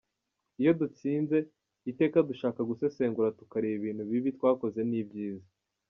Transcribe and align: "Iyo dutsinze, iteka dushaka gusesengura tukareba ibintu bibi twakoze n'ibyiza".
"Iyo 0.61 0.71
dutsinze, 0.79 1.37
iteka 1.91 2.17
dushaka 2.29 2.59
gusesengura 2.69 3.35
tukareba 3.39 3.73
ibintu 3.79 4.03
bibi 4.09 4.29
twakoze 4.37 4.79
n'ibyiza". 4.89 5.47